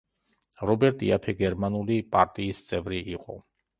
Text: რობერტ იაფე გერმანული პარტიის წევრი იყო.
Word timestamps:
რობერტ 0.69 1.03
იაფე 1.09 1.35
გერმანული 1.43 1.99
პარტიის 2.17 2.67
წევრი 2.71 3.03
იყო. 3.19 3.37